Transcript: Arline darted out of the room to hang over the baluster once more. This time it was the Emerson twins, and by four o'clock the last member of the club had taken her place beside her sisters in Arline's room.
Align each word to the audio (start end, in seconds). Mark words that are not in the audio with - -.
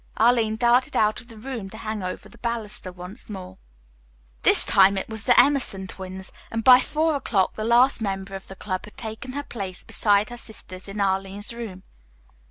Arline 0.17 0.55
darted 0.55 0.95
out 0.95 1.21
of 1.21 1.27
the 1.27 1.37
room 1.37 1.69
to 1.69 1.77
hang 1.77 2.01
over 2.01 2.27
the 2.27 2.39
baluster 2.39 2.91
once 2.91 3.29
more. 3.29 3.59
This 4.41 4.65
time 4.65 4.97
it 4.97 5.07
was 5.07 5.25
the 5.25 5.39
Emerson 5.39 5.85
twins, 5.85 6.31
and 6.51 6.63
by 6.63 6.79
four 6.79 7.13
o'clock 7.15 7.53
the 7.53 7.63
last 7.63 8.01
member 8.01 8.33
of 8.33 8.47
the 8.47 8.55
club 8.55 8.85
had 8.85 8.97
taken 8.97 9.33
her 9.33 9.43
place 9.43 9.83
beside 9.83 10.31
her 10.31 10.37
sisters 10.37 10.89
in 10.89 10.99
Arline's 10.99 11.53
room. 11.53 11.83